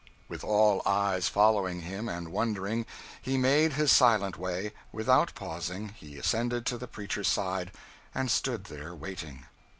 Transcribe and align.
With 0.27 0.43
all 0.43 0.81
eyes 0.83 1.29
following 1.29 1.81
him 1.81 2.09
and 2.09 2.31
wondering, 2.31 2.87
he 3.21 3.37
made 3.37 3.73
his 3.73 3.91
silent 3.91 4.35
way; 4.35 4.73
without 4.91 5.35
pausing, 5.35 5.89
he 5.89 6.17
ascended 6.17 6.65
to 6.65 6.79
the 6.79 6.87
preacher's 6.87 7.27
side 7.27 7.71
and 8.15 8.31
stood 8.31 8.63
there 8.63 8.95
waiting. 8.95 9.45